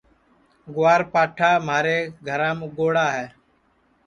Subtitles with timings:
[0.75, 1.97] گُوار پاٹھا مھارے
[2.27, 3.25] گھرام اُگوڑا ہے